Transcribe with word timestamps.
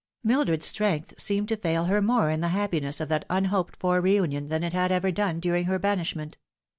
Mildred's 0.23 0.65
strength 0.65 1.13
seem 1.19 1.45
to 1.45 1.55
fail 1.55 1.85
her 1.85 2.01
more 2.01 2.31
in 2.31 2.41
the 2.41 2.47
happiness 2.47 2.99
of 2.99 3.07
that 3.09 3.23
unhoped 3.29 3.75
for 3.77 4.01
reunion 4.01 4.47
than 4.47 4.63
it 4.63 4.73
had 4.73 4.91
ever 4.91 5.11
done 5.11 5.39
during 5.39 5.65
her 5.65 5.77
banishment. 5.77 6.39